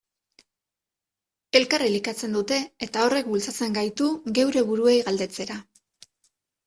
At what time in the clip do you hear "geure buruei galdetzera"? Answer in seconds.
4.41-5.63